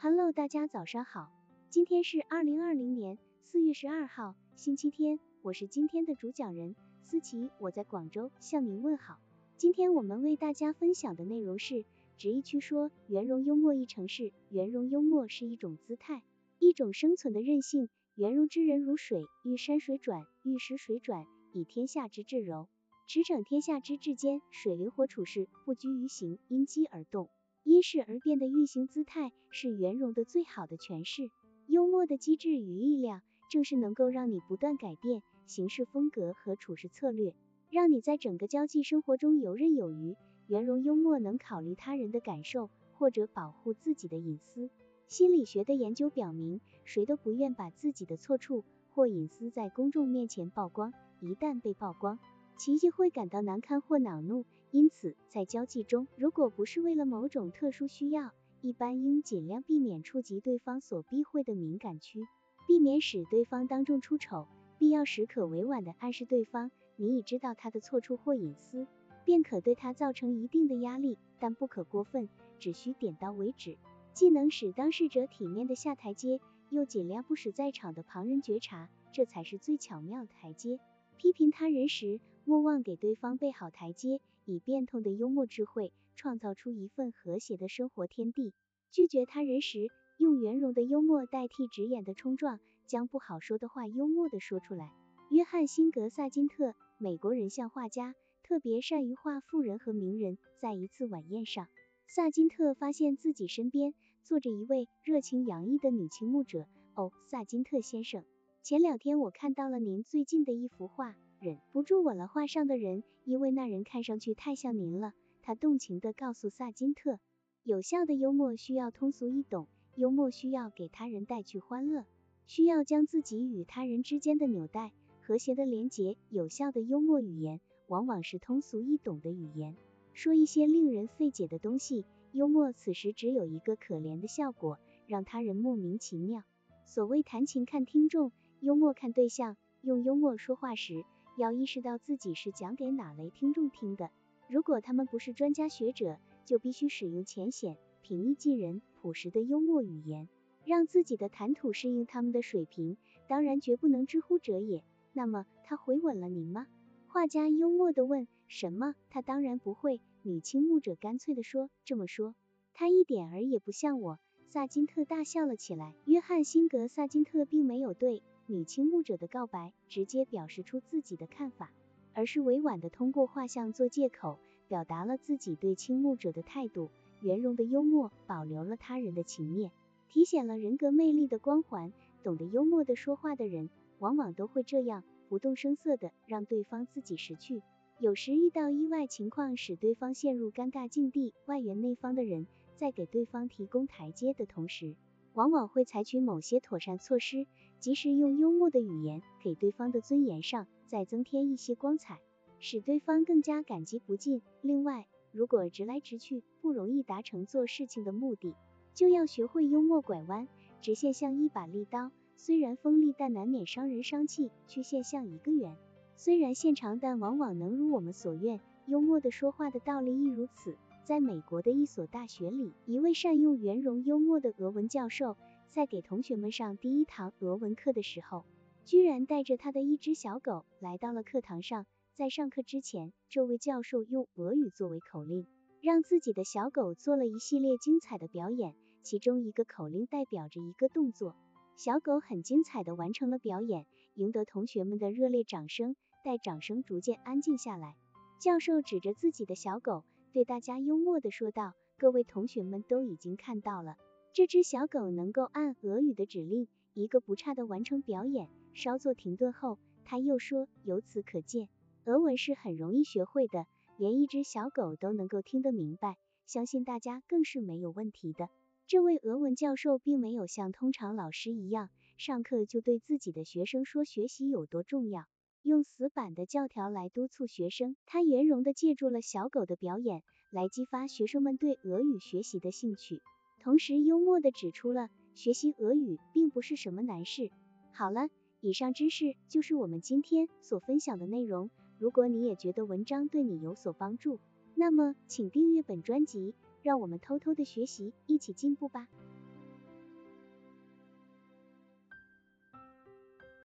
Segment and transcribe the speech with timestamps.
[0.00, 1.28] Hello，大家早上好，
[1.70, 9.18] 今天是二零二零年四月十二号，星期天，我是今天的主讲人思琪，我在广州向您问好。
[9.56, 11.84] 今天我们为大家分享的内容是，
[12.16, 16.22] 直译区说圆融幽默一城市，圆融幽默是一种姿态，
[16.60, 17.88] 一种生存的韧性。
[18.14, 22.68] 圆融之人如水，遇山水转，遇石水转，以天下之至柔，
[23.08, 24.42] 驰骋天下之至坚。
[24.52, 27.28] 水灵活处事，不拘于形，因机而动。
[27.68, 31.28] 因势而变的运行姿态是圆融的最好的诠释。
[31.66, 37.34] 幽默的机智与力量，正是能够让你不断改变行事风格和处事策略，
[37.68, 40.16] 让你在整个交际生活中游刃有余。
[40.46, 44.70] 圆融幽默能考虑他人的感受，或者保护自己的隐私。
[45.06, 52.18] 心理学的研究表明，谁都不愿把自己的错处或隐私在公众面前曝光，一旦被曝光，
[52.58, 54.44] 其就会感到难堪或恼怒。
[54.70, 62.26] 因此，在交际中，如果不是为了某种特殊需要，一般应尽量避免触及对方所避讳的敏感区，
[62.66, 64.46] 避免使对方当众出丑。
[64.78, 68.86] 必要时可委婉地暗示对方，你已知道他的错处或隐私，
[69.24, 72.28] 便可对他造成一定的压力，但不可过分，
[72.58, 73.78] 只需点到为止，
[74.12, 80.78] 既能使当事者体面的下台阶，又尽量不使在场的旁人觉察，这才是最巧妙的台阶。
[81.16, 84.22] 批评他人时，莫忘给对方备好台阶。
[84.46, 88.54] 以变通的幽默智慧，创造出一份和谐的生活天地。
[88.90, 94.94] 拒绝他人时，用圆融的幽默代替直言的冲撞，将不好说的话幽默的说出来。
[95.28, 100.38] 约翰辛格萨金特，美国人像画家，特别善于画富人和名人。
[100.58, 101.68] 在一次晚宴上，
[102.06, 106.66] 萨金特发现自己身边坐着一位热情洋溢的女倾慕者。
[106.94, 108.24] 哦，萨金特先生，
[108.62, 111.14] 前两天我看到了您最近的一幅画。
[111.40, 115.12] 忍不住吻了画上的人，因为那人看上去太像您了。
[115.40, 117.20] 他动情地告诉萨金特，
[117.62, 122.04] 有效的幽默需要通俗易懂，幽默需要给他人带去欢乐，
[122.46, 126.16] 需要将自己与他人之间的纽带和谐的连结。
[126.28, 129.76] 有效的幽默语言往往是通俗易懂的语言，
[130.14, 132.04] 说一些令人费解的东西。
[132.32, 136.42] 幽默此时只有一个可怜的效果，让他人莫名其妙。
[136.84, 139.56] 所谓弹琴看听众，幽默看对象。
[139.80, 141.04] 用幽默说话时。
[141.38, 144.10] 要意识到自己是讲给哪类听众听的。
[144.48, 150.28] 如果他们不是专家学者，就必须使用浅显、平易近人、朴实的幽默语言，
[150.64, 152.96] 让自己的谈吐适应他们的水平。
[153.28, 154.82] 当然，绝不能知乎者也。
[155.12, 156.66] 那么，他回吻了您吗？
[157.06, 158.26] 画家幽默地问。
[158.48, 158.94] 什么？
[159.08, 160.00] 他当然不会。
[160.22, 161.70] 女倾慕者干脆地说。
[161.84, 162.34] 这么说，
[162.74, 164.18] 他一点儿也不像我。
[164.48, 165.94] 萨金特大笑了起来。
[166.06, 168.22] 约翰辛格萨金特并没有对。
[168.50, 171.70] 女倾慕者的告白直接表示出自己的看法，
[172.14, 174.38] 而是委婉的通过画像做借口，
[174.68, 176.88] 表达了自己对倾慕者的态度。
[177.20, 179.70] 圆融的幽默保留了他人的情面，
[180.08, 181.92] 体现了人格魅力的光环。
[182.22, 187.60] 懂得幽默的说话的人，往往都会这样，不动声色的让对方自己识趣。
[187.98, 194.94] 有时遇到意外情况，使对方陷入尴尬境地，外圆内方的人，在给对方提供台阶的同时，
[195.34, 197.46] 往往会采取某些妥善措施，
[197.80, 202.18] 及时用幽默的语言给对方的尊严上再增添一些光彩，
[202.58, 204.42] 使对方更加感激不尽。
[204.62, 208.54] 另外，如果直来直去不容易达成做事情的目的，
[208.94, 210.48] 就要学会幽默拐弯。
[210.80, 215.76] 直线像一把利刀，虽然锋利，但难免伤人伤气；曲线像一个圆，
[216.16, 218.60] 虽然线长，但往往能如我们所愿。
[218.86, 220.76] 幽默的说话的道理亦如此。
[221.04, 225.36] 在美国的一所大学里，一位善用圆融幽默的俄文教授，
[225.70, 228.44] 在给同学们上第一堂俄文课的时候，
[228.84, 231.86] 居然带着他的一只小狗来到了课堂上。
[232.16, 235.46] 在上课之前，这位教授用俄语作为口令，
[235.82, 238.74] 让自己的小狗做了一系列精彩的表演。
[239.02, 241.36] 其中一个口令代表着一个动作，
[241.76, 245.94] 小狗很精彩的完成了表演，赢得同学们的热烈掌声。
[246.24, 247.96] 待掌声逐渐安静下来，
[248.40, 250.02] 教授指着自己的小狗。
[250.32, 253.96] 对大家幽默的说道：“各位同学们都已经看到了，
[254.32, 261.68] 这只小狗能够按俄语的指令，一个不差的完成表演。”稍作停顿后，他又说：“由此可见，
[262.04, 263.66] 俄文是很容易学会的，
[263.96, 266.16] 连一只小狗都能够听得明白，
[266.46, 268.48] 相信大家更是没有问题的。”
[268.86, 275.24] 这位俄文教授并没有像通常老师一样，上课就对自己的学生说学习有多重要。
[275.62, 283.20] 用死板的教条来督促学生，他圆融的借助了小狗的表演来激发学生们对俄语学习的兴趣，
[283.68, 287.50] 同时幽默的指出了学习俄语并不是什么难事。
[287.92, 288.30] 好了，
[288.62, 291.68] 以上知识就是我们今天所分享的内容。
[291.98, 294.40] 如果你也觉得文章对你有所帮助，
[294.74, 299.06] 那么请订阅本专辑，让我们偷偷的学习，一起进步吧。